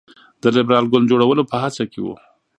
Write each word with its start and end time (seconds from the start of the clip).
د 0.41 0.43
لېبرال 0.55 0.85
ګوند 0.91 1.09
جوړولو 1.11 1.47
په 1.51 1.55
هڅه 1.63 1.83
کې 1.91 1.99
وو. 2.01 2.15